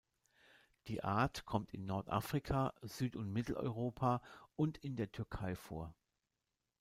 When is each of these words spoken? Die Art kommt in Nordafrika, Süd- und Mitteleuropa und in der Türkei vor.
Die 0.87 1.03
Art 1.03 1.45
kommt 1.45 1.75
in 1.75 1.85
Nordafrika, 1.85 2.73
Süd- 2.81 3.15
und 3.15 3.31
Mitteleuropa 3.31 4.23
und 4.55 4.79
in 4.79 4.95
der 4.95 5.11
Türkei 5.11 5.55
vor. 5.55 5.93